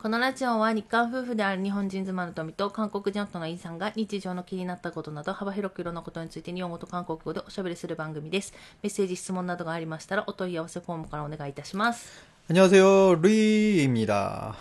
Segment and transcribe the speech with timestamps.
[0.00, 8.54] このラジオは日韓夫婦である日本人妻の富と韓国人夫のイさんが日常の気になったことなど幅広くいろんなことについて日本語と韓国語でおしゃべりする番組です。
[8.82, 12.24] メッセージ、質問などがありましたらお問い合わせフォームからお願いいたします。
[12.48, 13.16] 안녕하세요.
[13.20, 14.54] 루이입니다.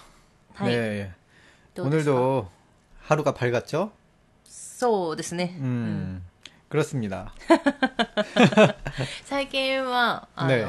[0.55, 0.73] はい。
[0.73, 1.11] 네.
[1.75, 2.47] どうですか 오늘도
[3.03, 3.91] 하루가 밝았죠?
[4.45, 5.55] そうですね。
[5.59, 6.23] 음,
[6.69, 7.33] 그렇습니다.
[9.25, 10.65] 最近は、あの、ね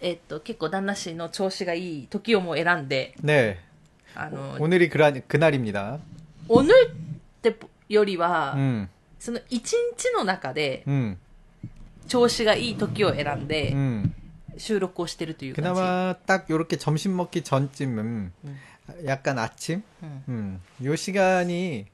[0.00, 3.56] えっと、結構旦那氏の調子がいい時をも選んで、 네.
[4.14, 5.98] あの、 오늘이 그라, 그날입니다.
[6.48, 6.74] おぬっ
[7.42, 7.56] て
[7.88, 11.16] よりは、 음, その一日の中で 음,
[12.06, 14.14] 調子がいい時を選んで 음.
[14.58, 15.70] 収録をしてるという感じ。
[15.70, 18.32] 그나마 딱 요렇게 점심 먹기 전쯤은
[19.06, 19.82] 약간 아침?
[20.02, 21.86] うん、 음, 요 시간이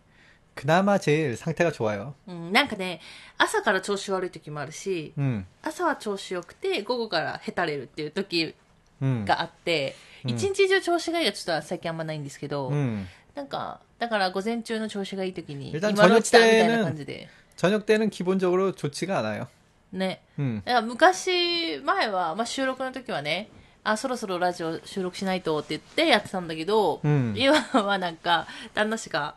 [0.54, 2.14] 그나마 제일 상태가 좋아요.
[2.26, 3.00] うんなんかね、
[3.38, 8.54] 朝から調子悪い時もあるし、 음, 朝は調子良くて、午後からへたれるっていう時
[9.00, 9.94] 음, があって、
[10.24, 13.06] うん一日中調子がいいがちょっと最近あんまないんですけど、 음.
[13.34, 17.28] なんか、だから午前中の調子がいい時に、 일단 今のうちだみたいな 저녁때는 感じで。
[17.56, 19.46] 저녁 때는 기본적으로 좋지가 않아요.
[19.92, 20.20] ね。
[20.38, 23.48] 음, だから昔、前は、まあ、収録の時はね、
[23.82, 29.36] あ、そろそろラジオ収録しないとって言ってやってたんだけど、うん今はなんか、旦那氏が、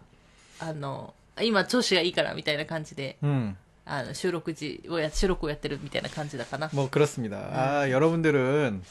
[0.59, 3.55] あの、今調子がいいからみたいな感じで、 음.
[3.85, 6.69] あの、収録時をや、収録をやってるみたいな感じだかな。
[6.73, 7.49] 뭐 그렇습니다.
[7.52, 8.81] 아, 여러분들은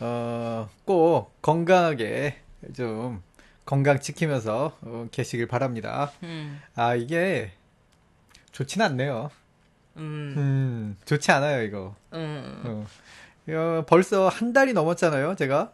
[0.00, 2.40] 어, 꼭 건강하게
[2.74, 3.22] 좀
[3.64, 6.12] 건강 지키면서 어, 계시길 바랍니다.
[6.22, 6.60] うん。
[6.74, 7.52] 아, 이게
[8.52, 9.30] 좋진 않네요.
[9.96, 10.04] うん。
[10.36, 11.94] 음, 좋지 않아요, 이거.
[12.12, 12.62] うん。
[12.64, 12.86] 어.
[13.50, 15.72] 어, 벌써 한 달이 넘었잖아요, 제가.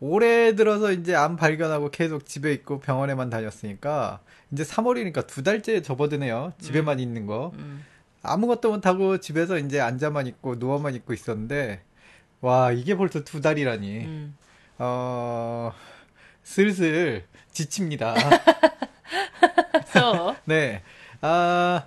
[0.00, 4.20] 올해 들어서 이제 암 발견하고 계속 집에 있고 병원에만 다녔으니까
[4.50, 6.52] 이제 3월이니까 두 달째 접어드네요.
[6.58, 7.02] 집에만 음.
[7.02, 7.52] 있는 거.
[7.56, 7.84] 음.
[8.22, 11.82] 아무것도 못하고 집에서 이제 앉아만 있고 누워만 있고 있었는데
[12.40, 13.98] 와 이게 벌써 두 달이라니.
[14.04, 14.36] 음.
[14.78, 15.72] 어
[16.42, 18.14] 슬슬 지칩니다.
[20.44, 20.82] 네.
[21.20, 21.86] 아,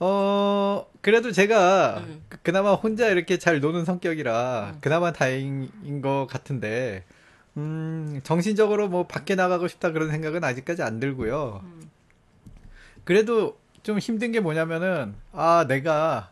[0.00, 2.22] 어, 그래도 제가 음.
[2.28, 4.78] 그, 그나마 혼자 이렇게 잘 노는 성격이라 음.
[4.80, 7.04] 그나마 다행인 것 같은데,
[7.58, 11.62] 음, 정신적으로 뭐 밖에 나가고 싶다 그런 생각은 아직까지 안 들고요.
[13.04, 16.30] 그래도 좀 힘든 게 뭐냐면은, 아, 내가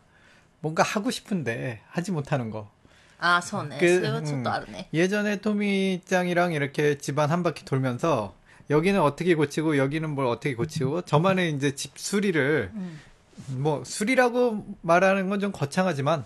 [0.61, 2.69] 뭔가 하고 싶은데 하지 못하는 거.
[3.19, 3.77] 아, 손에.
[3.77, 4.43] 그, 음,
[4.93, 8.35] 예전에 토미짱이랑 이렇게 집안 한 바퀴 돌면서
[8.69, 12.99] 여기는 어떻게 고치고 여기는 뭘 어떻게 고치고 저만의 이제 집 수리를 음.
[13.47, 16.25] 뭐 수리라고 말하는 건 좀 거창하지만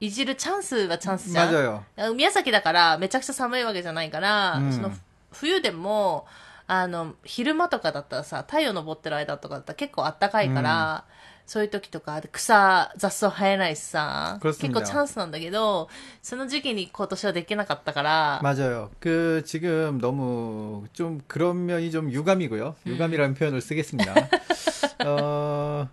[0.00, 1.52] いじるチャンスはチャンスじゃん。
[1.96, 2.14] 맞아요.
[2.14, 4.90] 宮崎だから、めちゃくちゃ寒いわけじゃないから、うんその、
[5.32, 6.26] 冬でも、
[6.66, 11.04] あの、昼間とかだったらさ、太陽昇ってる間とかだったら結構あったかいから、
[11.46, 15.88] そういう時とか、草、雑草生えないしさ、結 그렇습니다 構チャンスなんだけど、
[16.22, 18.90] その時期に今年はできなかったから、 맞아요.
[19.00, 22.76] 그, 지금 너무 좀 그런 면이 좀 유감이고요.
[22.86, 24.14] 유감이라는 표현을 쓰겠습니다.
[25.06, 25.88] 어,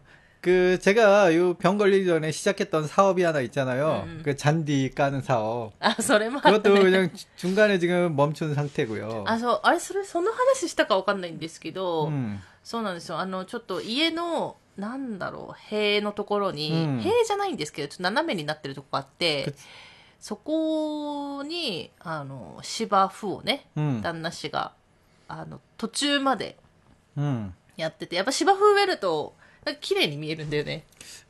[0.46, 4.06] 그, 제가 요 병 걸리기 전에 시작했던 사업이 하나 있잖아요.
[4.08, 4.22] 음.
[4.26, 5.74] 그 잔디 까는 사업.
[5.80, 6.82] あ、それもある 그것도 ね。
[6.82, 9.26] 그냥 중간에 지금 멈춘 상태고요.
[9.28, 13.20] あ、そう、あれ、それ、その話したかわかんないんですけど、 음, そうなんですよ。
[13.20, 19.54] あの、ちょっと家の、なんだろう、塀のところに、うん塀じゃないんですけど、ちょっと斜めになってるとこがあってく、
[20.20, 24.72] そこに、あの、芝生をね、 음, 旦那氏が、
[25.28, 26.58] あの、途中まで
[27.16, 27.52] 음.
[27.78, 29.36] やってて、やっぱ芝生植えると、なんか
[29.80, 30.84] 綺麗に見えるんだよね。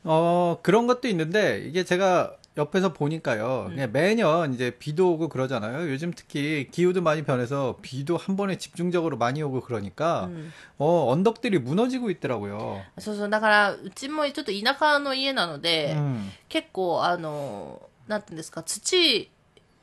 [0.04, 3.66] 어, 그런 것도 있는데, 이게 제가 옆에서 보니까요.
[3.68, 3.74] 음.
[3.76, 5.90] 그냥 매년 이제 비도 오고 그러잖아요.
[5.90, 10.52] 요즘 특히 기후도 많이 변해서 비도 한 번에 집중적으로 많이 오고 그러니까, うん。
[10.78, 12.82] 어, 언덕들이 무너지고 있더라고요.
[12.98, 19.30] そうそう、だから、うちもちょっと田舎の家なので、 음, 結構、あの、なんていうんですか、土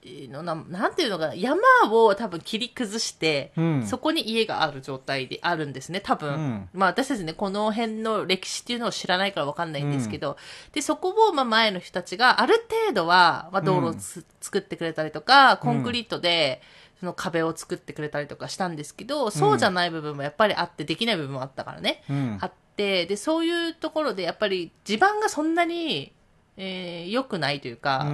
[0.04, 1.58] のななんていうのかな山
[1.90, 10.36] を多分切り崩して、うん、そこに家がある状態であるんですね多分、うん、まあ私たちねこの辺の歴史っていうのを知らないから分かんないんですけど、うん、
[10.72, 12.54] でそこをまあ前の人たちがある
[12.86, 13.94] 程度は、まあ、道路を
[14.40, 16.60] 作ってくれたりとかコンクリートで。
[17.00, 22.04] その壁を作ってくれたりとかしたんですけど、そうじゃない部分もやっぱりあってできない部分もあったからね、
[22.40, 26.12] あってでそういうところでやっぱり地盤がそんなに、
[26.56, 28.06] えー、くないというか、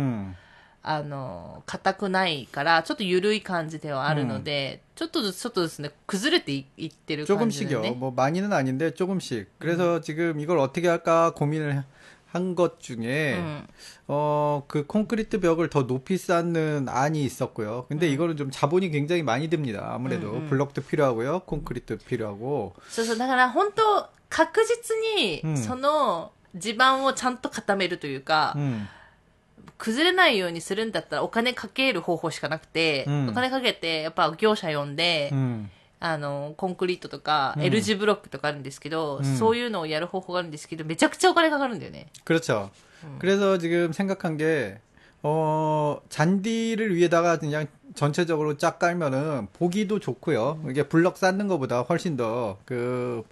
[0.88, 7.82] あの、硬くないから、ちょっと緩い感じではあるので、ちょっとずつちょっとですね、崩れていいってる感じで 조금씩요.
[7.82, 7.92] ね。
[7.98, 9.48] 뭐 많이는 아닌데 조금씩.
[9.60, 11.84] 그래서 지금 이걸 어떻게 할까 고민을
[12.28, 13.68] 한 것 중에 うん。
[14.08, 17.86] 어, 그 콘크리트 벽을 더 높이 쌓는 안이 있었고요.
[17.90, 19.90] 근데 이거는 좀 자본이 굉장히 많이 듭니다.
[19.94, 20.50] 아무래도 음, 음.
[20.50, 21.40] 블럭도 필요하고요.
[21.48, 22.74] 콘크리트 필요하고.
[22.90, 28.88] そうそう、だから本当、確実にう、んその、地盤をちゃんと固めるというか、 음.
[29.80, 35.70] 崩れないようにするんだったらお金かける方法しかなくて、うんお金かけて、やっぱ業者呼んで、 음.
[36.00, 42.08] あの、コンクリートとか、うん L 字ブロックとかあるんですけど、うんそういうのをやる方法があるんですけど、めちゃくちゃお金かかるんだよね。
[42.24, 42.70] 그렇죠.
[43.04, 43.18] 음.
[43.20, 44.80] 그래서 지금 생각한 게,
[45.24, 50.62] 어, 잔디를 위에다가 그냥 전체적으로 쫙 깔면은 보기도 좋고요.
[50.70, 53.24] 이게 블럭 쌓는 것보다 훨씬 더 그,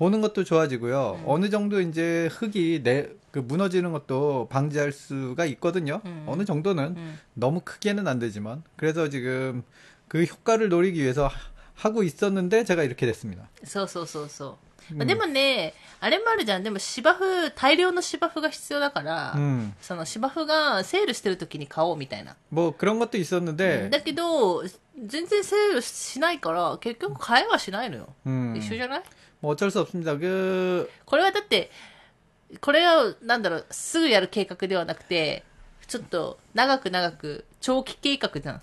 [0.00, 1.18] 보는 것도 좋아지고요.
[1.20, 1.24] 음.
[1.26, 6.00] 어느 정도 이제 흙이 내, 그 무너지는 것도 방지할 수가 있거든요.
[6.04, 6.24] 음.
[6.26, 7.18] 어느 정도는 うん。
[7.34, 8.62] 너무 크게는 안 되지만.
[8.76, 9.62] 그래서 지금
[10.08, 11.30] 그 효과를 노리기 위해서 하-
[11.74, 13.48] 하고 있었는데 제가 이렇게 됐습니다.
[13.64, 14.50] そうそうそうそう。
[14.50, 16.62] うんまあでもね、あれもあるじゃん。
[16.62, 19.72] でも芝生、大量の芝生が必要だから、 음.
[19.80, 22.36] その芝生がセールしてる時に買おうみたいな。
[22.50, 24.62] 뭐 그런 것도 있었는데, だけど、
[24.96, 28.06] 全然セールしないから、結局買えはしないのよ。
[28.26, 28.54] 음.
[28.56, 29.02] 一緒じゃない
[29.40, 30.16] 뭐 어쩔 수 없습니다.
[30.18, 31.70] 그, これはだって、
[32.60, 35.44] これを、なんだろう、すぐやる計画ではなくて、
[35.86, 38.60] ちょっと、長く長く、長期計画じゃん。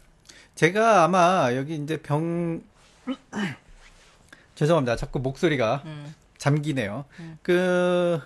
[0.56, 2.62] 제가 아마 여기 이제 병
[4.56, 4.96] 죄송합니다.
[4.96, 6.16] 자꾸 목소리가 うん。
[6.38, 7.06] 잠기네요.
[7.20, 7.38] 음.
[7.42, 8.20] 그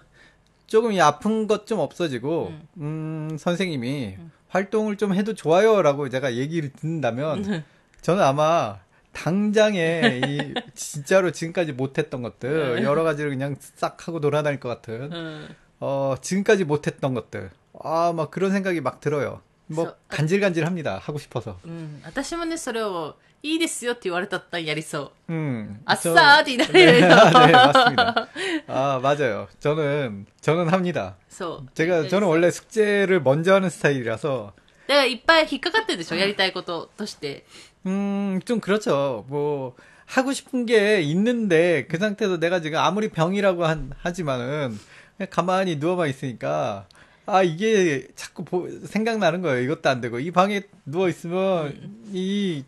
[0.65, 4.17] 조금 이 아픈 것 좀 없어지고 음, 선생님이
[4.49, 7.63] 활동을 좀 해도 좋아요라고 제가 얘기를 듣는다면
[8.01, 8.79] 저는 아마
[9.13, 15.55] 당장에 이 진짜로 지금까지 못했던 것들 여러 가지를 그냥 싹 하고 돌아다닐 것 같은 うん。
[15.79, 17.51] 어 지금까지 못했던 것들
[17.83, 19.41] 아 막 그런 생각이 막 들어요.
[19.67, 20.97] 뭐 저- 간질간질합니다.
[20.99, 21.57] 하고 싶어서.
[21.65, 22.01] うん。
[22.05, 25.31] 私もね、それを、いいですよって言われたったらやりそう。
[25.33, 25.81] 음.
[25.85, 27.07] あっ 저- さーって言いな 네, れる 네,
[27.51, 28.27] 맞습니다.
[28.67, 29.47] 아, 맞아요.
[29.59, 31.17] 저는, 저는 합니다.
[31.29, 31.67] そう。
[31.75, 34.53] 제가, 저는 원래 숙제를 먼저 하는 스타일이라서,
[34.87, 37.45] だからいっぱい引っかかってるでしょやりたいこととして。
[37.86, 39.24] 음, 좀 그렇죠.
[39.28, 39.74] 뭐,
[40.06, 44.78] 하고 싶은 게 있는데, 그 상태에서 내가 지금 아무리 병이라고 한, 하지만은,
[45.16, 46.86] 그냥 가만히 누워만 있으니까,
[47.26, 49.62] 아, 이게 자꾸 보- 생각나는 거예요.
[49.64, 50.18] 이것도 안 되고.
[50.20, 52.64] 이 방에 누워있으면, 이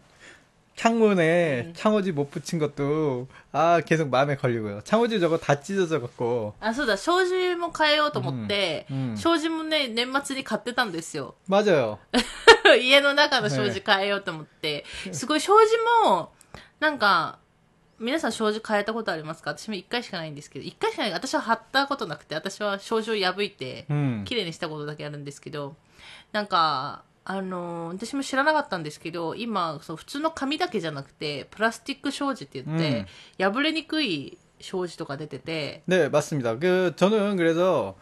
[0.76, 4.80] 창문에 창호지 못 붙인 것도, 아, 계속 마음에 걸리고요.
[4.86, 11.36] 창호지 저거 다 찢어져 갖고, あ、そうだ、障子も変えようと思って、うんうん障子もね、年末に買ってたんですよ。
[11.50, 11.98] 맞아요.
[12.81, 15.76] 家の中の障子変えようと思って、すごい障子
[16.08, 16.31] も、
[16.80, 17.40] なんか、
[18.00, 21.12] 皆さん障子変えたことありますか私も一回しかないんですけど、一回しかない。
[21.12, 24.24] 私は貼ったことなくて、私は障子を破いて、 음.
[24.24, 25.76] 綺麗にしたことだけあるんですけど、
[26.31, 33.06] なんか、 あのー私も知らなかったんですけど、今、そう普通の紙だけじゃなくて、プラスチック障子って言って、
[33.44, 36.58] 破れにくい障子とか出てて、 네, 맞습니다.
[36.58, 37.96] 그, 저는 그래서,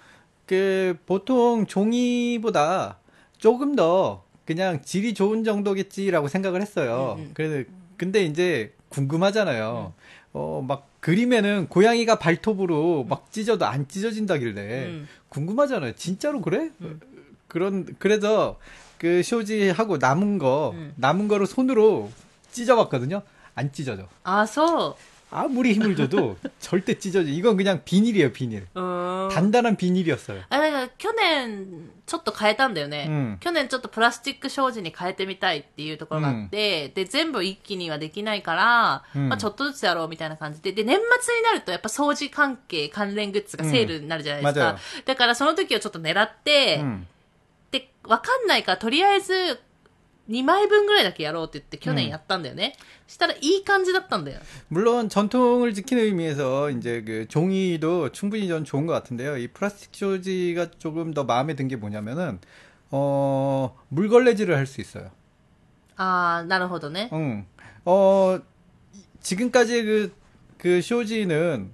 [0.46, 3.00] 그, 보통 종이보다
[3.38, 7.16] 조금 더 그냥 질이 좋은 정도겠지라고 생각을 했어요.
[7.18, 7.32] 음, 음.
[7.34, 9.94] 그래서, 근데 이제 궁금하잖아요.
[10.34, 15.08] 어, 막 그림에는 고양이가 발톱으로 막 찢어도 안 찢어진다길래 음.
[15.30, 15.94] 궁금하잖아요.
[15.96, 16.72] 진짜로 그래?
[17.48, 18.58] 그런, 그래서
[19.02, 20.94] 그 쇼지하고 남은 거, 음.
[20.98, 22.12] 남은 거를 손으로
[22.52, 23.22] 찢어봤거든요.
[23.56, 24.08] 안 찢어져.
[24.24, 24.96] あ、そう。
[25.30, 27.30] 아무리 힘을 줘도 절대 찢어져.
[27.30, 28.66] 이건 그냥 비닐이에요, 비닐.
[28.74, 29.30] うーん。
[29.30, 30.42] 단단한 비닐이었어요.
[30.50, 33.08] あ、だから去年、ちょっと変えたんだよね。
[33.10, 44.70] うん去年ちょっとプラスチック障子に変えてみたいっていうところがあって、で、全部一気にはできないから、うんまあちょっとずつやろうみたいな感じで、で、年末になるとやっぱ掃除関係、関連グッズがセールになるじゃないですか。
[44.70, 47.02] うん맞아요 だからその時をちょっと狙って、 음.
[47.02, 47.08] で、
[48.04, 49.34] わかんないから、とりあえず、
[50.30, 52.74] 2枚分ぐらいだけやろうって言って去年やったんだよね。
[53.08, 54.42] したらいい感じだったんだよ。
[54.70, 59.38] 물론 전통을 지키는 의미에서 이제 그 종이도 충분히 전 좋은 것 같은데요.
[59.38, 62.40] 이 플라스틱 쇼지가 조금 더 마음에 든 게 뭐냐면은
[62.92, 65.12] 어 물걸레질을 할 수 있어요.
[65.96, 67.10] あー、なるほどね。
[67.14, 67.46] 응.
[67.86, 68.40] 어
[69.22, 70.12] 지금까지 그
[70.58, 71.72] 그 쇼지는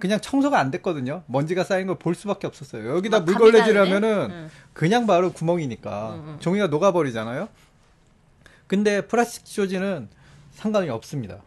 [0.00, 1.22] 그냥 청소가 안 됐거든요.
[1.26, 2.96] 먼지가 쌓인 걸 볼 수밖에 없었어요.
[2.96, 3.90] 여기다 막 물걸레질 가미가루네?
[4.12, 4.50] 하면은 응.
[4.72, 6.36] 그냥 바로 구멍이니까 응, 응.
[6.40, 7.48] 종이가 녹아버리잖아요.
[8.66, 10.08] 근데 플라스틱 쇼지는
[10.52, 11.38] 상관이 없습니다.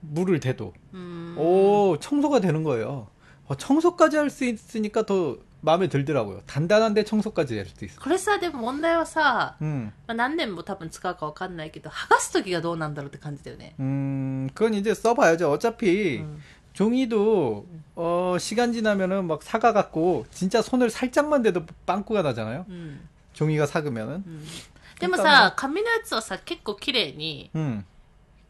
[0.00, 0.72] 물을 대도.
[0.94, 1.34] 음.
[1.38, 3.08] 오, 청소가 되는 거예요.
[3.46, 6.42] 어, 청소까지 할 수 있으니까 더 마음에 들더라고요.
[6.46, 8.00] 단단한데 청소까지 할 수 있어.
[8.00, 13.74] これさ、でも問題はさ、 음, まあ、何年も多分使うかわかんないけど、剥がす時がどうなんだろうって感じだよね。
[13.80, 15.50] 음, 그건 이제 써봐야죠.
[15.50, 16.40] 어차피 음.
[16.78, 22.66] 종이도 어, 시간 지나면은 막 사가 갖고 진짜 손을 살짝만 대도 빵꾸가 나잖아요.
[22.68, 23.00] うん。
[23.32, 24.24] 종이가 삭으면은.
[24.26, 24.44] うん。
[24.98, 27.84] でもさ、紙のやつはさ、結構綺麗に、 음.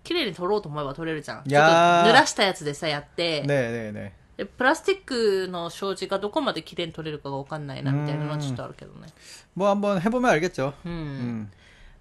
[0.02, 1.49] 綺麗に撮ろうと思えば撮れるじゃん。
[1.49, 4.12] いやーちょっと濡らしたやつでさ、やって、 네, 네, 네.
[4.37, 9.08] でプラスチックの障子がどこまで綺麗に撮れるかがわかんないな、みたいなのはちょっとあるけどね。
[9.54, 10.75] 뭐 한번 해보면 알겠죠.
[10.84, 10.92] うん。
[10.92, 11.50] 음.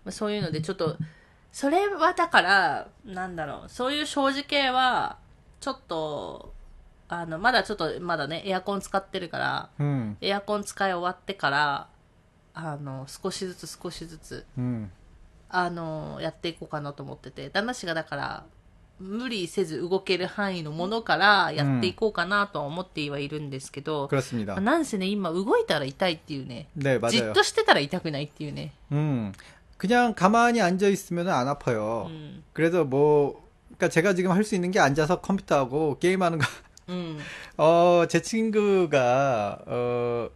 [0.05, 0.97] まあそういうので、ちょっと、
[1.51, 5.17] それはだから、なんだろう、そういう障子系は、
[5.59, 6.53] ちょっと、
[7.07, 10.17] あの、まだちょっと、まだね、エアコン使ってるから、 음.
[10.21, 11.87] エアコン使い終わってから、
[12.53, 14.89] あの、少しずつ少しずつ、 음.
[15.49, 18.43] あの、やっていこうかなと思ってて、旦那氏がだから、
[18.99, 24.53] 無理せず動ける範囲のものからやっていこうかなとは思ってはいるんですけど、 그렇습니다.
[24.53, 27.33] まあなんせね、今動いたら痛いっていうね、 네, じっ 맞아요.
[27.33, 28.71] としてたら痛くないっていうね。
[28.91, 29.33] 음.
[29.77, 32.07] 그냥 가만히 앉아 있으면 안 아파요.
[32.07, 32.43] うん。
[32.53, 36.46] 그래서 뭐, 그러니까 제가 지금 할 수 있는 게 앉아서 컴퓨터하고 게임하는 거.
[36.88, 37.18] 음.
[37.58, 40.30] 어, 제 친구가 어,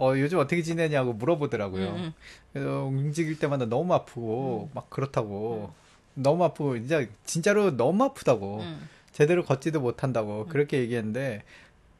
[0.00, 1.88] 어 요즘 어떻게 지내냐고 물어보더라고요.
[1.88, 1.96] 음.
[1.96, 2.12] 음.
[2.52, 4.74] 그래서 움직일 때마다 너무 아프고 음.
[4.74, 6.22] 막 그렇다고 음.
[6.22, 8.88] 너무 아프고 이제 진짜로 너무 아프다고 음.
[9.12, 11.42] 제대로 걷지도 못한다고 그렇게 얘기했는데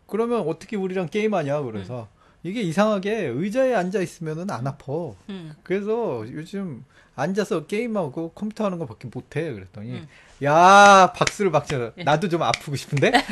[0.06, 2.08] 그러면 어떻게 우리랑 게임하냐 그래서
[2.42, 4.92] 이게 이상하게 의자에 앉아 있으면은 안 아파.
[5.28, 5.54] 음.
[5.62, 6.84] 그래서 요즘
[7.16, 9.52] 앉아서 게임하고 컴퓨터 하는 거밖에 못해.
[9.52, 10.08] 그랬더니 음.
[10.44, 11.92] 야 박수를 박자.
[11.98, 12.02] 예.
[12.04, 13.12] 나도 좀 아프고 싶은데.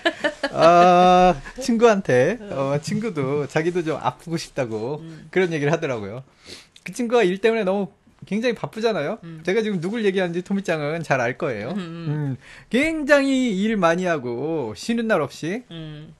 [0.52, 5.26] 아 친구한테 어, 친구도 자기도 좀 아프고 싶다고 음.
[5.30, 6.22] 그런 얘기를 하더라고요.
[6.84, 7.88] 그 친구가 일 때문에 너무
[8.26, 9.18] 굉장히 바쁘잖아요.
[9.24, 9.42] 음.
[9.44, 11.70] 제가 지금 누굴 얘기하는지 토미짱은 잘 알 거예요.
[11.70, 12.06] 음, 음.
[12.08, 12.36] 음.
[12.70, 16.14] 굉장히 일 많이 하고 쉬는 날 없이 음.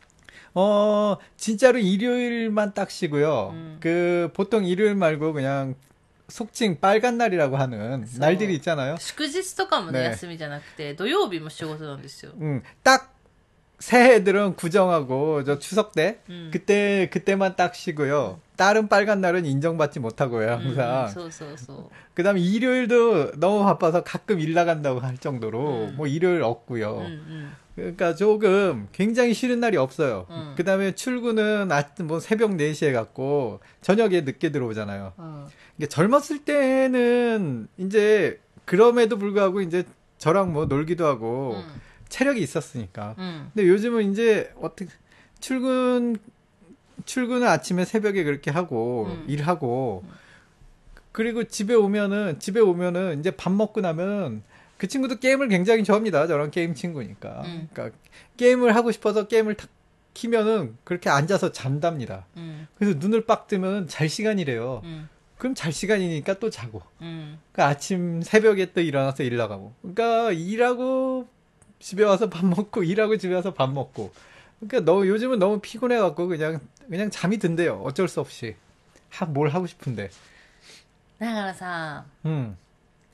[0.55, 3.51] 어, 진짜로 일요일만 딱 쉬고요.
[3.53, 3.77] 음.
[3.79, 5.75] 그, 보통 일요일 말고 그냥
[6.27, 8.95] 속칭 빨간 날이라고 하는 그래서 날들이 있잖아요.
[8.99, 12.31] 祝日とかもね、ね休みじゃなくて、土曜日も仕事なんですよ。
[12.39, 13.13] 음, 딱
[13.79, 16.49] 새해들은 구정하고 저 추석 때 음.
[16.53, 18.39] 그때 그때만 딱 쉬고요.
[18.55, 21.09] 다른 빨간 날은 인정받지 못하고요, うんうん 항상.
[21.09, 21.89] そうそうそう。
[22.13, 25.93] 그다음에 일요일도 너무 바빠서 가끔 일 나간다고 할 정도로 음.
[25.97, 26.97] 뭐 일요일 うん 없고요.
[26.97, 30.26] うん 그러니까 조금 굉장히 쉬는 날이 없어요.
[30.30, 30.54] 음.
[30.56, 35.12] 그다음에 출근은 아뭐 새벽 4시에 갔고 저녁에 늦게 들어오잖아요.
[35.16, 35.48] 어.
[35.76, 39.84] 그러니까 젊었을 때는 이제 그럼에도 불구하고 이제
[40.16, 41.80] 저랑 뭐 놀기도 하고 음.
[42.08, 43.14] 체력이 있었으니까.
[43.18, 43.50] 음.
[43.54, 44.90] 근데 요즘은 이제 어떻게
[45.38, 46.16] 출근
[47.04, 50.02] 출근은 아침에 새벽에 그렇게 하고 일하고
[51.12, 54.42] 그리고 집에 오면은 집에 오면은 이제 밥 먹고 나면
[54.77, 56.27] 그 친구도 게임을 굉장히 좋아합니다.
[56.27, 57.43] 저랑 게임 친구니까.
[57.45, 57.69] 음.
[57.71, 57.97] 그러니까
[58.37, 59.69] 게임을 하고 싶어서 게임을 탁
[60.13, 62.25] 키면은 그렇게 앉아서 잔답니다.
[62.35, 62.67] うん。
[62.77, 64.81] 그래서 눈을 빡 뜨면 잘 시간이래요.
[64.83, 65.09] うん。
[65.37, 66.81] 그럼 잘 시간이니까 또 자고.
[67.01, 67.39] うん。
[67.51, 69.73] 그러니까 아침 새벽에 또 일어나서 일 나가고.
[69.81, 71.27] 그러니까 일하고
[71.79, 74.11] 집에 와서 밥 먹고 일하고 집에 와서 밥 먹고.
[74.59, 77.81] 그러니까 너 요즘은 너무 피곤해 갖고 그냥 그냥 잠이 든대요.
[77.83, 78.55] 어쩔 수 없이.
[79.09, 80.09] 하, 뭘 하고 싶은데.
[81.19, 82.57] だからさ、 음.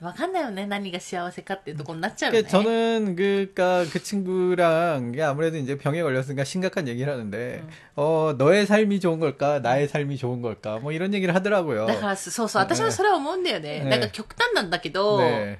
[0.01, 0.67] わかんないよね。
[0.67, 2.47] 何が幸せかっていうとこになっちゃうよね。
[2.47, 7.69] 그러니까 저는 그니까 그 친구랑 이게 아무래도 이제 병에 걸렸으니까 심각한 얘기를 하는데 음.
[7.95, 11.87] 어 너의 삶이 좋은 걸까 나의 삶이 좋은 걸까 뭐 이런 얘기를 하더라고요.
[11.87, 13.79] だから、そうそう、私もそれは思うんだよね。
[13.79, 15.57] ねなんか極端なんだけど、 네.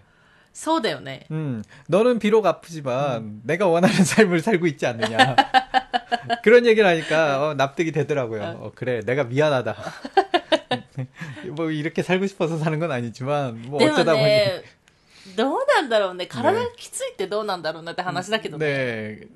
[0.54, 1.26] そうだよね。
[1.32, 5.36] 음, 너는 비록 아프지만 내가 원하는 삶을 살고 있지 않느냐.
[6.44, 8.60] 그런 얘기를 하니까 어, 납득이 되더라고요.
[8.62, 9.76] 어, 그래, 내가 미안하다.
[11.56, 14.64] 뭐 이렇게 살고 싶어서 사는 건 아니지만 뭐 でも 어쩌다 보니 ね、
[15.36, 16.28] どうなんだろうね。
[16.28, 18.66] 体がきついってどうなんだろうなって話だけどね。
[18.66, 19.28] 네.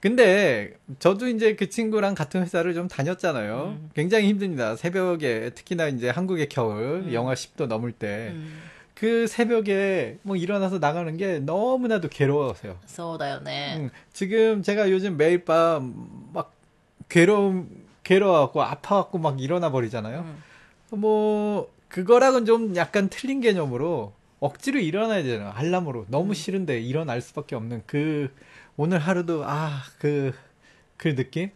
[0.00, 3.76] 근데 저도 이제 그 친구랑 같은 회사를 좀 다녔잖아요.
[3.78, 3.90] 음.
[3.94, 4.76] 굉장히 힘듭니다.
[4.76, 7.12] 새벽에 특히나 이제 한국의 겨울 음.
[7.12, 8.52] 영하 10도 넘을 때 うん。
[8.94, 12.78] 그 새벽에 뭐 일어나서 나가는 게 너무나도 괴로워서요.
[12.86, 13.76] そうだよね。
[13.78, 16.54] 음, 지금 제가 요즘 매일 밤 막
[17.10, 17.68] 괴로움,
[18.04, 20.24] 괴로워갖고 아파갖고 막 일어나 버리잖아요.
[20.97, 25.51] 뭐 그거랑은 좀 약간 틀린 개념으로 억지로 일어나야 되잖아.
[25.55, 26.05] 알람으로.
[26.09, 26.33] 너무 음.
[26.33, 28.33] 싫은데 일어날 수밖에 없는 그
[28.75, 30.33] 오늘 하루도 아그그
[30.97, 31.51] 그 느낌?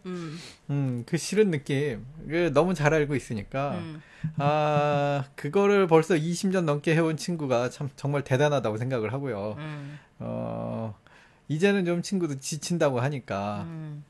[0.70, 2.04] 음그 싫은 느낌.
[2.28, 3.76] 그 너무 잘 알고 있으니까.
[3.78, 4.02] 음.
[4.38, 9.56] 아 그거를 벌써 20년 넘게 해온 친구가 참 정말 대단하다고 생각을 하고요.
[9.58, 9.98] 음.
[10.18, 10.94] 어
[11.48, 13.62] 이제는 좀 친구도 지친다고 하니까.
[13.66, 14.04] 음.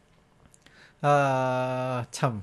[1.00, 2.42] 아참.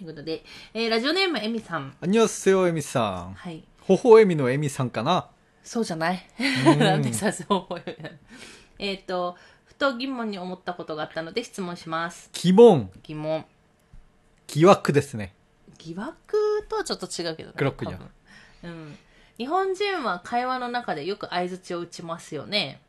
[0.00, 0.42] ということで、
[0.72, 1.94] えー、ラジオネームえみさん。
[2.00, 3.34] あにょっせよえみさん。
[3.34, 3.62] はい。
[3.82, 5.28] ほほえみのえみさんかな？
[5.62, 6.26] そうじゃない？
[6.78, 7.82] なんでさ、そう
[8.78, 12.30] えっと、ふと疑問に思ったことがあったので質問します。
[12.32, 13.44] 疑問、疑問。
[14.46, 15.34] 疑惑ですね。
[15.76, 16.16] 疑惑
[16.70, 17.54] とはちょっと違うけどね。
[17.58, 17.98] クロックじゃ
[18.62, 18.96] うん。
[19.36, 22.80] 日本人は会話の中でよく相槌を打ちますよね。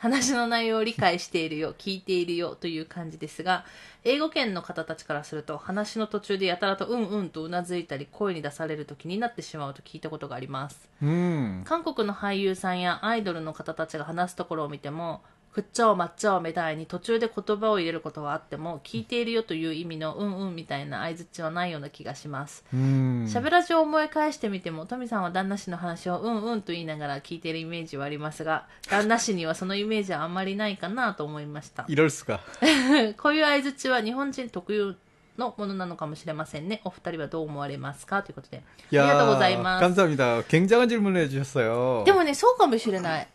[0.00, 3.66] 話の内容を理解しているよ、聞いているよという感じですが、
[4.02, 10.88] 英語圏の方たちからすると話の途中でやたらとうんうんとうなずいたり声に出されると気になってしまうと聞いたことがあります。
[11.02, 11.62] うん。
[11.66, 15.20] 韓国の俳優さんやアイドルの方たちが話すところを見ても、
[15.51, 22.65] ふっちゃおまっちゃおみたいに途中で言葉を入れることはあっても、聞いているよという意味のうんうんみたいな相槌はないような気がします。
[22.73, 23.23] うん。
[23.29, 31.85] 喋らじを思い返してみても、トミさんは旦那氏の話をうんうんと言いながら聞いているイメージはありますが、旦那氏にはそのイメージはあんまりないかなと思いました。
[31.87, 32.39] 이럴 수가.
[33.15, 34.97] こういう相槌は日本人特有
[35.37, 36.81] のものなのかもしれませんね。
[36.83, 38.57] お二人はどう思われますかということで。
[38.57, 39.81] ありがとうございます。
[39.85, 40.43] 감사합니다.
[40.49, 42.03] 굉장한 질문을 해주셨어요.
[42.03, 43.27] でもね、そうかもしれない。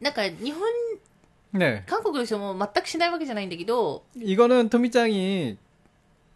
[0.00, 0.62] なんか、日本、
[1.54, 1.82] 네.
[1.86, 5.58] 韓国の人も全くしないわけじゃないんだけど、 이거는 토미짱이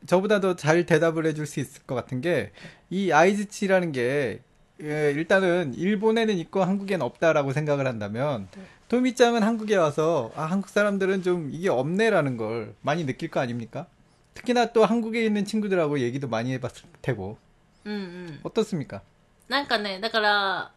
[0.07, 2.53] 저보다도 잘 대답을 해줄 수 있을 것 같은 게,
[2.91, 4.41] 이 아이즈치라는 게,
[4.83, 8.49] 예, 일단은 일본에는 있고 한국엔 없다라고 생각을 한다면,
[8.89, 13.87] 토미짱은 한국에 와서, 아, 한국 사람들은 좀 이게 없네라는 걸 많이 느낄 거 아닙니까?
[14.35, 17.39] 특히나 또 한국에 있는 친구들하고 얘기도 많이 해봤을 테고,
[17.87, 18.41] うんうん。
[18.43, 19.01] 어떻습니까?
[19.49, 20.73] なんかね、だから、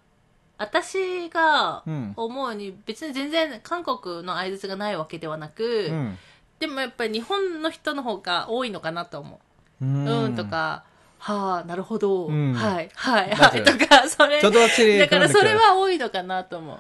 [0.63, 1.83] 私が
[2.17, 6.19] 思うに、別に全然韓国の相づがないわけではなく、うん、
[6.59, 9.41] でもやっぱり日本の人の方が多いのかなと思
[9.81, 9.85] う。
[9.85, 10.85] うん、うんとか、
[11.19, 16.79] はあ、なるほど、うん、はい、はい、はい、とか、それ、だからそれは多いのかなと思う。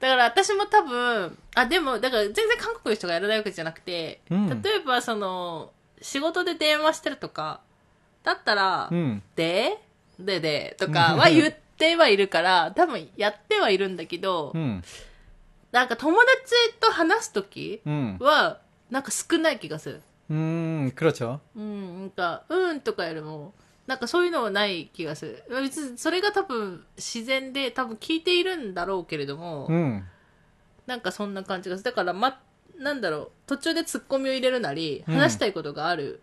[0.00, 5.70] だから私も多分、あ、でも、だから全然韓国の人がやらないわけじゃなくて、うん、例えばその、
[6.02, 7.60] 仕事で電話してるとか、
[8.22, 9.80] だったら、うん、で、
[10.18, 14.82] でで、とかは言ってってはいるから、多分やってはいるんだけど、うん、
[15.72, 16.28] なんか友達
[16.80, 18.60] と話すときは、
[18.90, 20.02] なんか少ない気がする。
[20.30, 21.04] うん、ク
[21.56, 23.52] うん、なんか、うんとかよりも、
[23.86, 25.44] なんかそういうのはない気がする。
[25.50, 30.04] 別にそれが多分自然で多分聞いているんだろうけれども、うん、
[30.86, 31.84] なんかそんな感じがする。
[31.84, 32.40] だから、ま、
[32.78, 36.22] なんだろう、途中でツッコミを入れるなり、話したいことがある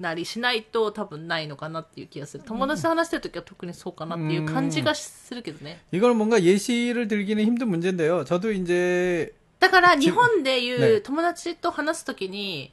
[0.00, 2.44] なりしないと多分ないのかなっていう気がする。
[2.44, 5.80] 友達と話してるときは特にそうかなっていう感じがするけどね。
[5.92, 8.24] 이거는 뭔가 예시를 들기는 힘든 문제인데요.
[8.24, 12.72] 저도 이제 だから、日本で言ねう友達と話すときに、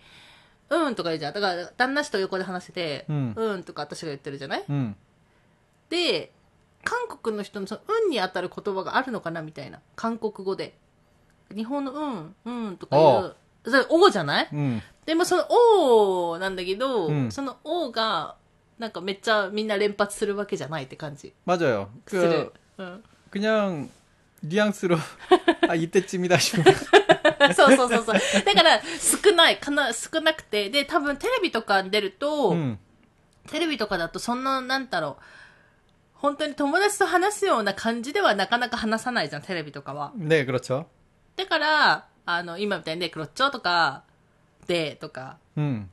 [0.72, 1.34] うんとか言うじゃん。
[1.34, 4.96] だから、旦那氏と横で話してて、うんうんとか私が言ってるじゃない 음.
[5.90, 6.32] で、
[6.84, 9.82] 韓国の人のその、うんに当たる言葉があるのかなみたいな。
[9.96, 10.74] 韓国語で。
[11.56, 14.82] 日本のうん、うんとかいう、 それ、おじゃない 음.
[15.06, 18.36] でもその、おなんだけど、うんその、おが、
[18.78, 21.88] なんかめっちゃみんな連発するわけじゃないって感じ 맞아요.
[22.08, 23.04] する 그 。うん。
[23.32, 23.90] 그냥
[24.42, 24.98] 뉘앙스로
[25.68, 26.74] 아 이때쯤이다 싶으면
[27.54, 28.44] そうそうそうそう。
[28.44, 30.70] だから、少ない、かな、少なくて。
[30.70, 32.78] で、多分テレビとかに出ると、 음.
[33.50, 35.24] テレビとかだとそんな、なんだろう、
[36.14, 40.12] 本当に友達と話すような感じではなかなか話さないじゃん、テレビとかは。
[40.16, 40.86] 네 그렇죠.
[41.36, 44.04] だから、 あの、今みたいにね、クロッチョとか、
[44.68, 45.38] で、とか。
[45.58, 45.88] 음.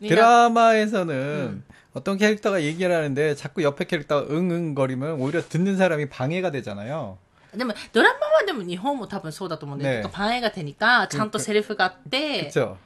[0.00, 1.62] みんな 드라마에서는
[1.94, 7.18] 어떤 캐릭터가 얘기를 하는데 자꾸 옆에 캐릭터가 응응거리면 오히려 듣는 사람이 방해가 되잖아요.
[7.54, 9.96] でも、ドラマはでも日本も多分そうだと思うんだよ。
[9.98, 12.76] ねとかパン映画手にか、ちゃんとセリフがあって、 그렇죠.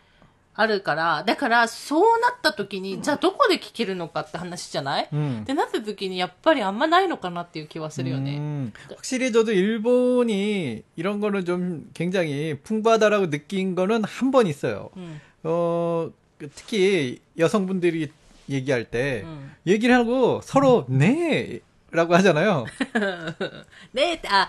[0.60, 5.42] あるから、だから、そうなった時に、じゃあどこで聞けるのかって話じゃない、 음.
[5.42, 8.38] ってなった時に、やっぱりあんまないのかなっていう気はするよね。
[8.38, 14.90] 음, 확실히 저도 일본이 이런 거는 좀 굉장히 풍부하다라고 느낀 거는 한 번 있어요.
[14.96, 15.20] うん。
[15.44, 16.10] 어,
[16.56, 18.10] 특히 여성분들이
[18.50, 19.54] 얘기할 때 음.
[19.64, 22.64] 얘기를 하고 서로 네라고 하잖아요.
[23.94, 24.48] ねって、あ、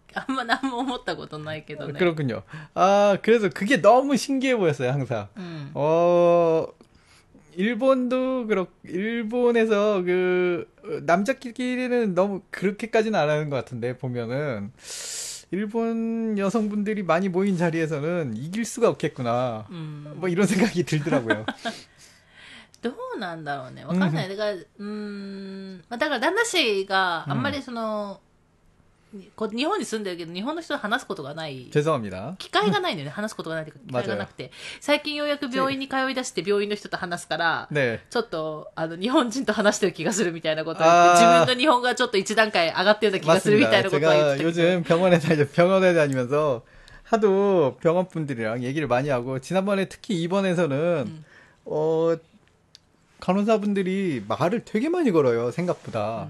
[0.14, 1.98] あんま、あんま何も思ったことないけどね。
[1.98, 2.42] 그렇군요.
[2.74, 5.28] 아 그래서 그게 너무 신기해 보였어요 항상.
[5.36, 5.70] うん。
[5.74, 6.68] 어
[7.56, 10.68] 일본도 그렇 일본에서 그
[11.02, 14.72] 남자끼리는 너무 그렇게까지는 안 하는 것 같은데 보면은
[15.50, 19.66] 일본 여성분들이 많이 모인 자리에서는 이길 수가 없겠구나.
[19.70, 20.12] うん。
[20.16, 21.46] 뭐 이런 생각이 들더라고요.
[22.82, 23.84] どうなんだろうね。
[23.84, 24.28] わかんない。
[24.28, 28.20] だから、うーん、まあ、だから旦那氏があんまりその、
[29.34, 31.70] こ日本に住んでるけど、日本の人と話すことがない。
[31.70, 32.36] 죄송합니다.
[32.38, 33.10] 機会がないんだよね。
[33.12, 34.50] 話すことがないというか、機会がなくて。
[34.80, 38.00] 最近ようやく病院に通い出して病院の人と話すから、 네.
[38.10, 43.84] ちょっと、あの、日本人と話してる気がするみたいなことを言って、あー自分の日本語がちょっと一段階上がってるような気がするみたい 맞습니다.
[43.84, 44.72] なことは言っ 제가 てたけど。
[44.76, 46.62] 요즘 병원에 다니 병원에 다니면서
[47.04, 51.24] 하도 병원 분들이랑 얘기를 많이 하고 지난번에 특히 입원해서는
[51.64, 52.16] 어
[53.20, 56.28] 간호사분들이 말을 되게 많이 걸어요 생각보다.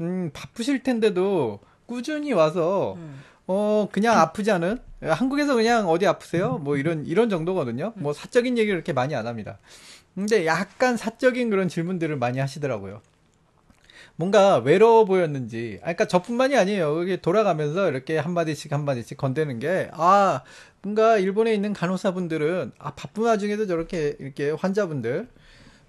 [0.00, 6.59] 음 바쁘실 텐데도 꾸준히 와서 うん。어 그냥 아프지 않은 한국에서 그냥 어디 아프세요?
[6.59, 7.93] 뭐 이런 이런 정도거든요.
[7.95, 9.57] 뭐 사적인 얘기를 이렇게 많이 안 합니다.
[10.13, 13.01] 근데 약간 사적인 그런 질문들을 많이 하시더라고요.
[14.17, 16.99] 뭔가 외로워 보였는지, 아, 그러니까 저뿐만이 아니에요.
[16.99, 20.41] 여기 돌아가면서 이렇게 한마디씩 한마디씩 건대는 게, 아,
[20.81, 25.29] 뭔가 일본에 있는 간호사분들은, 아, 바쁜 와중에도 저렇게 이렇게 환자분들,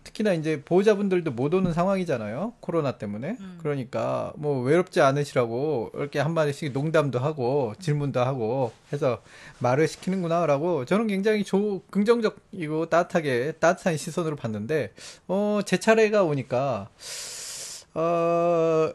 [0.04, 2.54] 특히나 이제 보호자분들도 못 오는 상황이잖아요.
[2.60, 3.36] 코로나 때문에.
[3.40, 3.58] 음.
[3.60, 9.22] 그러니까 뭐 외롭지 않으시라고 이렇게 한마디씩 농담도 하고 질문도 하고 해서
[9.58, 14.92] 말을 시키는구나라고 저는 굉장히 조, 긍정적이고 따뜻하게 따뜻한 시선으로 봤는데
[15.28, 16.88] 어, 제 차례가 오니까
[17.94, 18.92] 어,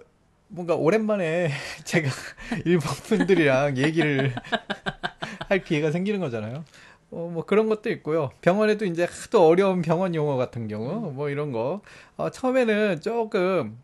[0.47, 1.51] 뭔가 오랜만에
[1.83, 2.09] 제가
[2.65, 4.33] 일본 분들이랑 얘기를
[5.49, 6.63] 할 기회가 생기는 거잖아요.
[7.11, 8.31] 어, 뭐 그런 것도 있고요.
[8.41, 11.81] 병원에도 이제 하도 어려운 병원 용어 같은 경우, 뭐 이런 거.
[12.17, 13.77] 어, 처음에는 조금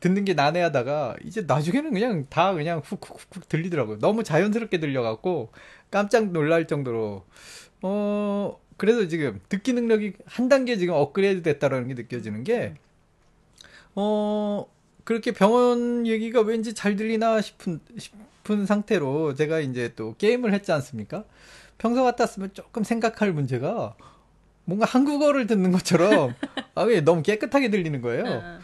[0.00, 3.98] 듣는 게 난해하다가, 이제 나중에는 그냥 다 그냥 훅훅훅 들리더라고요.
[3.98, 5.50] 너무 자연스럽게 들려갖고,
[5.90, 7.24] 깜짝 놀랄 정도로,
[7.82, 12.74] 어, 그래서 지금 듣기 능력이 한 단계 지금 업그레이드 됐다라는 게 느껴지는 게,
[13.96, 14.66] 어,
[15.04, 21.24] 그렇게 병원 얘기가 왠지 잘 들리나 싶은, 싶은 상태로 제가 이제 또 게임을 했지 않습니까?
[21.78, 23.94] 평소 같았으면 조금 생각할 문제가
[24.64, 26.34] 뭔가 한국어를 듣는 것처럼
[26.74, 28.24] 아, 왜 너무 깨끗하게 들리는 거예요.
[28.24, 28.58] うん。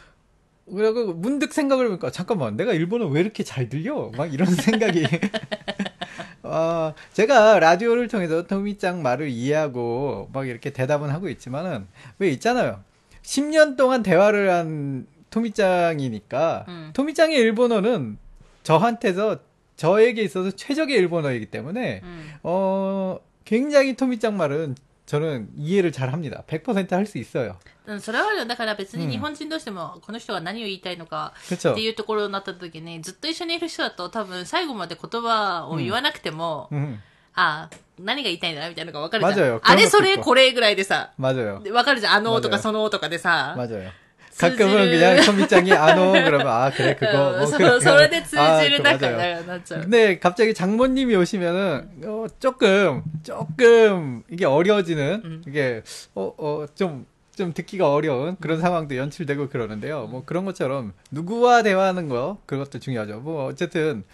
[0.72, 4.10] 그래서 문득 생각을 해보니까 잠깐만 내가 일본어 왜 이렇게 잘 들려?
[4.16, 5.04] 막 이런 생각이
[6.42, 11.86] 어, 제가 라디오를 통해서 토미짱 말을 이해하고 막 이렇게 대답은 하고 있지만은
[12.18, 12.82] 왜 있잖아요.
[13.22, 16.90] 10년 동안 대화를 한 토미짱이니까 음.
[16.94, 18.18] 토미짱의 일본어는
[18.62, 19.38] 저한테서
[19.75, 22.33] 저에게 있어서 최적의 일본어이기 때문에 うん。
[22.43, 26.43] 어 굉장히 토미짱 말은 저는 이해를 잘 합니다.
[26.47, 27.57] 100%할 수 있어요.
[27.87, 28.45] うんそれはあるよ。
[28.45, 31.71] だから別にうん日本人としても、この人が何を言いたいのか、 그렇죠.
[31.71, 36.97] っていうところになった時に、ずっと一緒にいる人だと多分最後まで言葉を言わなくても、 음,
[37.33, 39.49] ああ、何が言いたいんだなみたいなのがわかるじゃん。
[39.57, 41.63] 맞아요 あれそ그런 것도 있고 れこれぐらいでさ、 맞아요.
[41.63, 42.13] でわかるじゃん。
[42.17, 43.67] あのとか 맞아요 そのとかでさ、 맞아요.
[43.69, 43.91] 쓰지를-
[44.38, 49.00] 가끔은 그냥 선미짱이 안오 아, 그러면 아 그래 어, 그거 뭐 서로 서로의 지지를 딱
[49.00, 49.80] 나죠.
[49.80, 55.42] 근데 갑자기 장모님이 오시면은 어, 조금 조금 이게 어려워지는 음.
[55.46, 55.82] 이게
[56.14, 60.06] 어어좀 좀 듣기가 어려운 그런 상황도 연출되고 그러는데요.
[60.06, 60.26] 뭐 음.
[60.26, 63.20] 그런 것처럼 누구와 대화하는 거 그것도 중요하죠.
[63.20, 64.04] 뭐 어쨌든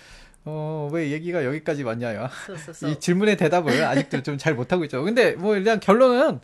[0.44, 2.28] 어, 왜 얘기가 여기까지 왔냐요.
[2.88, 5.02] 이 질문의 대답을 아직도 좀 잘 못하고 있죠.
[5.02, 6.40] 근데 뭐 일단 결론은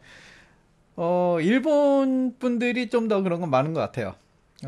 [0.97, 4.15] 어, 일본 분들이 좀 더 그런 건 많은 것 같아요.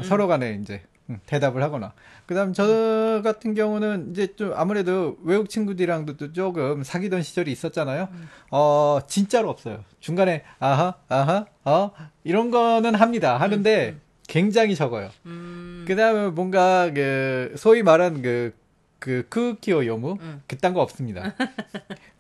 [0.03, 1.93] 서로 간에 이제 음, 대답을 하거나.
[2.27, 8.09] 그 다음 저 같은 경우는 이제 좀 아무래도 외국 친구들이랑도 또 조금 사귀던 시절이 있었잖아요.
[8.51, 9.83] 어, 진짜로 없어요.
[10.01, 11.91] 중간에, 아하, 아하, 어,
[12.25, 13.39] 이런 거는 합니다.
[13.39, 13.97] 하는데
[14.29, 15.09] 굉장히 적어요.
[15.25, 18.55] うーん。그 다음에 뭔가 그, 소위 말한 그,
[18.99, 20.19] 그, 크키오 요무?
[20.21, 20.43] 음.
[20.47, 21.35] 그딴 거 없습니다.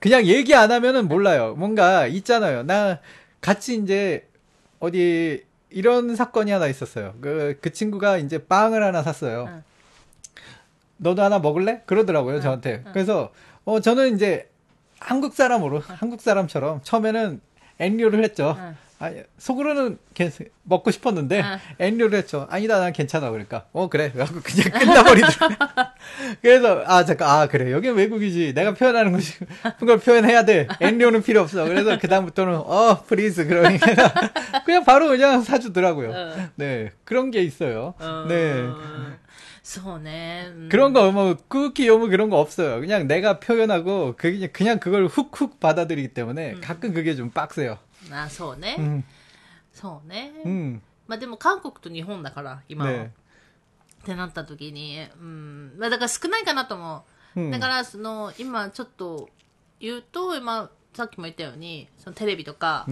[0.00, 1.54] 그냥 얘기 안 하면은 몰라요.
[1.58, 2.62] 뭔가 있잖아요.
[2.62, 3.00] 나
[3.40, 4.28] 같이 이제
[4.80, 7.14] 어디 이런 사건이 하나 있었어요.
[7.20, 9.46] 그, 그 친구가 이제 빵을 하나 샀어요.
[9.48, 9.62] 응.
[10.96, 11.82] 너도 하나 먹을래?
[11.86, 12.82] 그러더라고요, 저한테.
[12.92, 13.32] 그래서,
[13.64, 14.50] 어, 저는 이제
[14.98, 17.40] 한국 사람으로, 한국 사람처럼 처음에는
[17.78, 18.56] 遠慮를 했죠.
[19.00, 19.98] 아니, 속으로는
[20.64, 21.60] 먹고 싶었는데 아.
[21.78, 22.48] 遠慮를 했죠.
[22.50, 23.30] 아니다, 난 괜찮아.
[23.30, 24.10] 그러니까 어 그래.
[24.10, 25.94] 그래갖고 그냥 끝나버리더라.
[26.42, 27.70] 그래서 아 잠깐 아 그래.
[27.70, 28.54] 여기 외국이지.
[28.54, 29.34] 내가 표현하는 것이
[29.78, 30.66] 그걸 표현해야 돼.
[30.80, 31.64] 遠慮는 필요 없어.
[31.64, 33.86] 그래서 그 다음부터는 어 please 그러니까
[34.66, 36.10] 그냥 바로 그냥 사주더라고요.
[36.10, 36.48] 어.
[36.56, 37.94] 네 그런 게 있어요.
[38.00, 38.26] 어.
[38.28, 38.66] 네.
[39.62, 40.46] 소네.
[40.46, 40.68] 음.
[40.70, 42.80] 그런 거, 뭐, 꾸기 요무 그런 거 없어요.
[42.80, 46.60] 그냥 내가 표현하고, 그, 그냥 그걸 훅훅 받아들이기 때문에 음.
[46.62, 47.76] 가끔 그게 좀 빡세요.
[48.10, 49.04] あそうね、うん、
[49.72, 53.12] そうね、うん、まあでも韓国と日本だから今は、ね、
[54.02, 55.74] ってなった時にうん。
[55.78, 57.04] まあだから少ないかなと思
[57.36, 59.28] う、うん、だからその今ちょっと
[59.80, 62.86] 言うと今さっきも言ったようにそのテレビとか、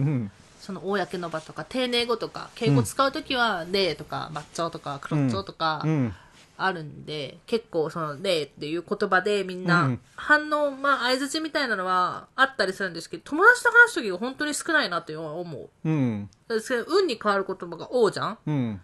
[0.61, 6.13] その公の場とか丁寧語とか敬語使う時は「で」とか「抹茶」とか「黒茶」とか、うん。
[6.58, 15.68] あるんで、結構その、ねえっていう言葉でみんうなん反応、まあ、相づちみたいなのはあったりするんですけど、友達と話すときが本当に少ないなって思う。
[15.88, 18.80] 음, ですけど運に変わる言葉が、おうじゃん 음.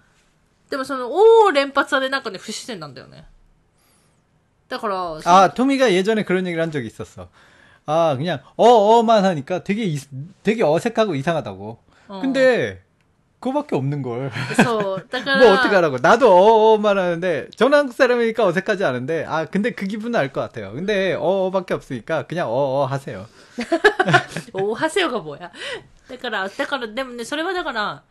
[0.71, 3.27] でもその、おを連発はね、なんかね、不自然なんだよね。
[4.69, 7.29] だ だから、 아, 토미가 예전에 그런 얘기를 한 적이 있었어.
[7.87, 9.99] 아, 그냥 어어만 하니까 되게 이-
[10.43, 11.79] 되게 어색하고 이상하다고.
[12.09, 12.21] 어.
[12.21, 12.82] 근데
[13.43, 14.31] 그거밖에 없는 걸.
[14.65, 15.99] そ う、だから、 뭐 어떻게 하라고?
[15.99, 20.73] 나도 어어만 하는데 저는 한국 사람이니까 어색하지 않은데 아, 근데 그 기분은 알 것 같아요.
[20.73, 23.27] 근데 어어밖에 없으니까 그냥 어어 하세요.
[24.53, 25.53] おはせよがぼや。
[26.09, 28.03] だから、だから、でもね、それはだから、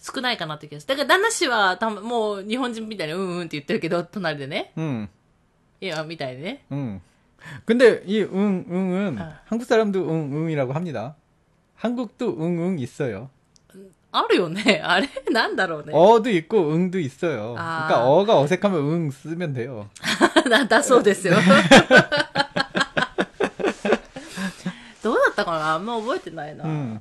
[0.00, 0.96] 少ないかなって気がする。
[0.96, 4.72] だから、旦那氏は、たもう、日本人みたいに、うんうんって言ってるけど、隣でね。
[4.76, 5.08] 음.
[5.80, 6.64] いや、みたいにね。
[6.72, 7.00] 음.
[7.66, 9.40] 근데 이 응, 응은 아.
[9.46, 11.14] 한국 사람도 응, 응이라고 합니다.
[11.76, 13.30] 한국도 응, 응 있어요.
[14.14, 14.80] あるよね。
[14.84, 15.92] あれなんだろうね。
[15.94, 17.54] 어도 있고 응도 있어요.
[17.58, 17.86] 아.
[17.86, 19.88] 그러니까 어가 어색하면 응 쓰면 돼요.
[20.48, 21.36] だ、だそうですよ。
[25.02, 26.64] どうだったかなあんま覚えてないな。
[26.64, 27.00] 음.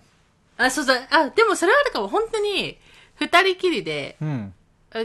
[0.58, 0.98] あ、そうそう。
[1.10, 2.08] あ、でもそれはあるかも。
[2.08, 2.78] 本当に、
[3.16, 4.52] 二人きりで、 음.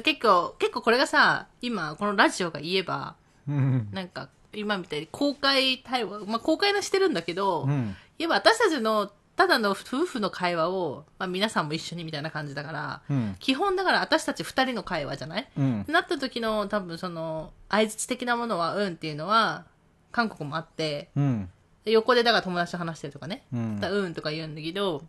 [0.02, 3.14] 結構、結構これがさ、今、このラジオが言えば、
[3.48, 3.86] 음.
[3.92, 7.94] なんか、今みたいに公開対話、まあ、公開のしてるんだけど、 음.
[8.18, 13.34] 言えば私たちの、 ただの夫婦の会話を、まあ、皆さんも一緒にみたいな感じだから、 음.
[13.40, 15.84] 基本だから私たち二人の会話じゃない 음.
[15.90, 19.64] なった時の多分その、相槌的なものは、うんっていうのは、
[20.12, 21.48] 韓国もあって、 음.
[21.84, 23.80] で横でだから友達と話してるとかね、 음.
[23.80, 25.02] だからうんとか言うんだけど、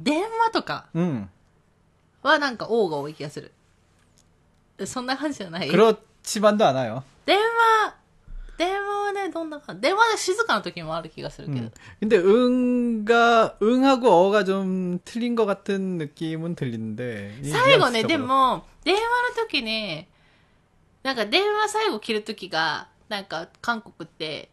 [0.00, 1.28] 電話とか 음.
[2.22, 3.52] はなんか、王が多い気がする。
[4.86, 7.02] そんな感じじゃない 그렇지만도 않아요.
[7.26, 7.94] 電話、
[8.58, 11.66] 電話はね、どんな感じ電話で静かな時もある気がするけど。
[11.66, 11.72] 음.
[12.00, 17.40] 근데 응가 응하고 어가 좀 틀린 것 같은 느낌은 들리는데.
[17.42, 18.06] 이 最後ね、 뉘앙스적으로.
[18.08, 19.06] でも、電話の
[19.48, 20.06] 時に、
[21.02, 24.48] なんか電話最後切る時が、なんか韓国って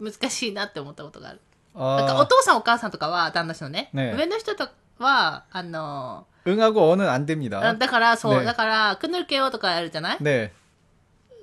[0.00, 1.40] 難しいなって思ったことがある。
[1.74, 7.74] なんかお 아, 父さんお母さんとかは、旦那氏のね、ね上の人とは、あの、 응하고 어는 안 あ 됩니다.
[7.74, 10.50] だから、そう、ねだから、くぬるけよとかやるじゃない 네.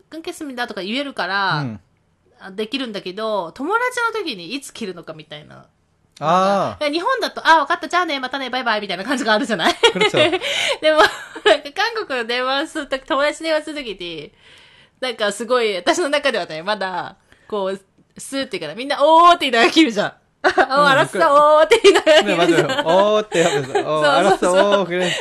[0.10, 1.76] くんけすみだとか言えるから、 음.
[1.76, 1.85] あ
[2.51, 5.67] できるんだけど、友達の時にいつ切るのかみたいな。
[6.21, 6.85] ああ。
[6.91, 9.75] 日本だと、ああ、わかった、じゃあね、またね、バイバイ、みたいな感じがあるじゃない？
[10.81, 11.09] でも、なん
[11.63, 14.33] か韓国の電話するとき、友達電話するときに、
[15.01, 17.17] なんかすごい、私の中ではね、まだ、
[17.49, 17.81] こう、
[18.19, 20.13] スーって言うから、みんな、おーって言いながら切るじゃん。
[20.46, 22.68] あ、알았어、おーって言いながら 네, 切るじゃん。
[22.68, 22.88] 맞아요.
[22.88, 23.72] 어, 때 하면서.
[23.80, 24.38] 어, 써, 알았어.
[24.38, 25.12] 써, 어, 그래.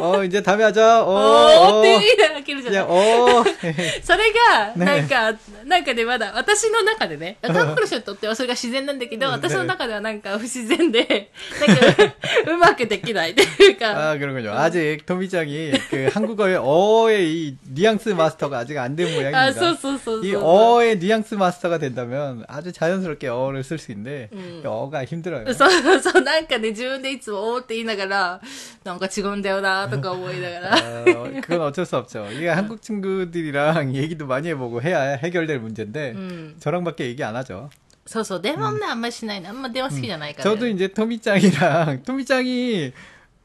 [0.00, 1.04] 어, 이제 다음에 하자.
[1.04, 1.98] 어, おーって 어.
[2.00, 2.86] 言いながら切るじゃん。
[2.86, 3.44] 그냥, 어.
[4.02, 11.30] それが、ねなんか、なんかね、まだ、私の中でね、韓国の人にとってはそれが自然なんだけど、ね私の中ではなんか不自然で、
[11.66, 12.14] なんか、
[12.50, 14.52] うまくできないっていうか、 아, 그런군요.
[14.54, 19.52] 아직 토미짱이 그 한국어의 어의 이 뉘앙스 마스터가 아직 안 된 あ、 모양입니다.
[19.52, 20.26] そうそうそうそう。
[20.26, 24.30] 이 어의 뉘앙스 마스터가 된다면 아주 자연스럽게 어를 쓸 수 있는데
[24.66, 24.66] 음.
[24.66, 25.52] 어가 힘들어요.
[25.54, 28.40] そうそうそう、なんかね、自分でいつもおーって言いながら、
[28.84, 30.76] なんか違うんだよなとか思いながら。
[31.04, 32.26] 어, 그건 어쩔 수 없죠.
[32.32, 36.56] 이게 한국 친구들이랑 얘기도 많이 해보고 해야 해결될 문제인데 うん。
[36.60, 37.70] 저랑밖에 얘기 안 하죠.
[38.06, 39.50] そうそう、電話もね、あんまりしないの。
[39.50, 42.92] あんま電話好きじゃないから、 저도 이제 토미짱이랑 토미짱이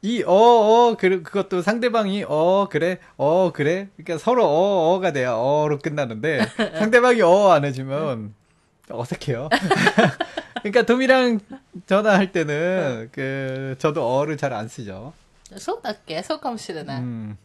[0.00, 0.30] 이 어
[0.92, 6.46] 어 그 그것도 상대방이 어 그래 어 그래 그러니까 서로 어 어가 돼야 어로 끝나는데
[6.78, 8.32] 상대방이 어 안 해주면
[8.88, 9.48] 어색해요.
[10.62, 11.40] 그러니까 토미랑
[11.86, 15.12] 전화할 때는 그 저도 어를 잘 안 쓰죠.
[15.56, 17.00] そうだっけそうかもしれない。
[17.00, 17.36] 음,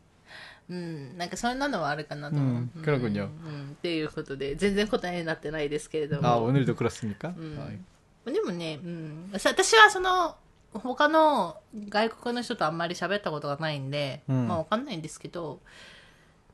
[0.69, 1.17] うん。
[1.17, 2.47] なんかそんなのはあるかなと思う。
[2.55, 3.53] うん그렇군요 うん。
[3.53, 6.27] うんっていうことで、全然答えになってないですけれども。
[6.27, 7.33] 아 오늘도 그렇습니까?
[7.37, 7.83] 음.
[8.25, 9.31] でもね、うん。
[9.37, 10.35] さ私はその、
[10.73, 11.57] 他の
[11.89, 15.59] 外国の人とあんまり喋ったことがないんで、うんまあわかんないんですけど、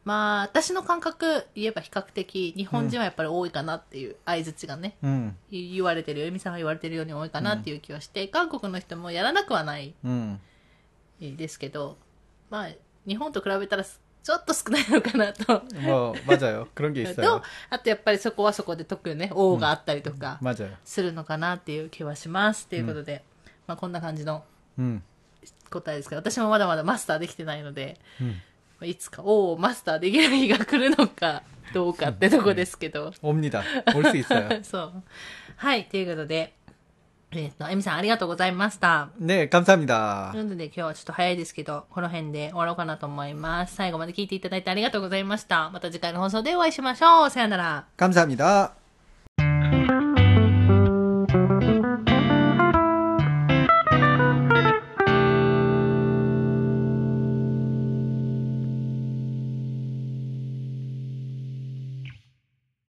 [0.05, 10.39] まあ私の感覚言えば比較的日本人はやっぱり多いかなっていう相槌がね、 음, 言われてるよ、エミさんが言われてるように多いかなっていう気はして、韓国の人もやらなくはない 음.
[11.19, 11.97] ですけど、
[12.49, 12.69] まあ
[13.05, 15.63] 日本と比べたらちょっと少ないのかなと。
[15.81, 16.67] 뭐 맞아요.
[16.75, 17.41] 그런 게 と 있어요.
[17.69, 20.75] 、あとやっぱりそこはそこで特にね、王があったりとか、 맞아요.
[20.83, 22.67] するのかなっていう気はします。
[22.67, 23.23] ということで、
[23.67, 24.43] まあこんな感じの
[24.77, 25.01] 음,
[25.69, 28.27] 答えですけど、私もまだまだマスターできてないので、 음.
[28.27, 28.39] まあ
[28.83, 31.43] いつか王をマスターできる日が来るのか
[31.73, 33.11] どうかってとこですけど。
[33.21, 33.61] 옵니다.
[33.95, 34.63] 올 수 있어요.
[34.63, 35.03] そう。
[35.57, 36.53] はい、ということで、
[37.31, 39.09] えっ、と、エミさんありがとうございました。
[39.21, 40.33] 네, 감사합니다.
[40.33, 43.75] なので今日はちょっと早いですけど、この辺で終わろうかなと思います。
[43.75, 45.69] 最後まで聞いていただいてありがとうございました。
[45.69, 47.29] また次回の放送でお会いしましょう。
[47.29, 47.85] さよなら。
[47.97, 48.82] 감사합니다.